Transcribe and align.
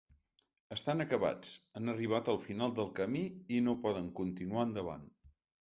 Estan 0.75 1.03
acabats, 1.05 1.51
han 1.81 1.93
arribat 1.93 2.33
al 2.35 2.41
final 2.47 2.75
del 2.81 2.91
camí 3.01 3.21
i 3.59 3.63
no 3.69 3.79
poden 3.87 4.11
continuar 4.23 4.69
endavant. 4.71 5.07